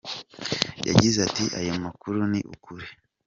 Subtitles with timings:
[0.87, 2.87] Yagize ati "Ayo makuru ni ukuri.